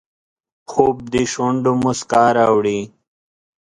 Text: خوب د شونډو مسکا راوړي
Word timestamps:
خوب 0.71 0.95
د 1.13 1.15
شونډو 1.31 1.73
مسکا 1.83 2.25
راوړي 2.37 2.79